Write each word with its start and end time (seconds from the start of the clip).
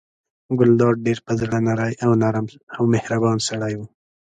ګلداد 0.59 0.95
ډېر 1.05 1.19
په 1.25 1.31
زړه 1.39 1.57
نری 1.67 1.93
او 2.77 2.81
مهربان 2.93 3.37
سړی 3.47 3.73
و. 3.77 3.81